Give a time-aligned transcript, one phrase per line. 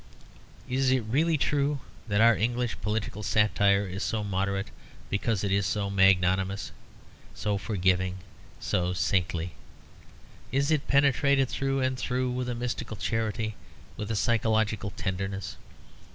[0.67, 4.71] Is it really true that our English political satire is so moderate
[5.11, 6.71] because it is so magnanimous,
[7.35, 8.17] so forgiving,
[8.59, 9.53] so saintly?
[10.51, 13.53] Is it penetrated through and through with a mystical charity,
[13.95, 15.55] with a psychological tenderness?